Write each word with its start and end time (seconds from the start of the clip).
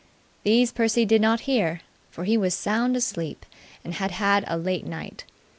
These 0.43 0.71
Percy 0.71 1.05
did 1.05 1.21
not 1.21 1.41
hear, 1.41 1.81
for 2.09 2.23
he 2.23 2.35
was 2.35 2.55
sound 2.55 2.95
asleep 2.97 3.45
and 3.83 3.93
had 3.93 4.09
had 4.09 4.43
a 4.47 4.57
late 4.57 4.87
night. 4.87 5.25